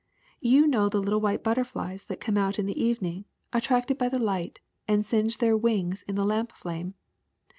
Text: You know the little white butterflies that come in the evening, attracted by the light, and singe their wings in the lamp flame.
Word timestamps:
You 0.39 0.65
know 0.65 0.89
the 0.89 0.99
little 0.99 1.21
white 1.21 1.43
butterflies 1.43 2.05
that 2.05 2.19
come 2.19 2.35
in 2.35 2.65
the 2.65 2.83
evening, 2.83 3.25
attracted 3.53 3.99
by 3.99 4.09
the 4.09 4.17
light, 4.17 4.59
and 4.87 5.05
singe 5.05 5.37
their 5.37 5.55
wings 5.55 6.01
in 6.07 6.15
the 6.15 6.25
lamp 6.25 6.51
flame. 6.53 6.95